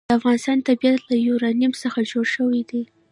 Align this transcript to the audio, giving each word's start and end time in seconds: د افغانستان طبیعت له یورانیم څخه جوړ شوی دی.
د 0.07 0.11
افغانستان 0.19 0.57
طبیعت 0.67 1.01
له 1.09 1.15
یورانیم 1.27 1.73
څخه 1.83 1.99
جوړ 2.11 2.25
شوی 2.35 2.61
دی. 2.69 2.83